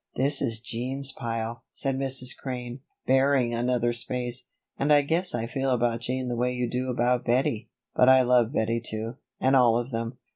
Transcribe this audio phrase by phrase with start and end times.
[0.15, 2.35] "This is Jean's pile," said Mrs.
[2.35, 4.45] Crane, baring another space,
[4.79, 8.23] "and I guess I feel about Jean the way you do about Bettie; but I
[8.23, 10.17] love Bettie too and all of them.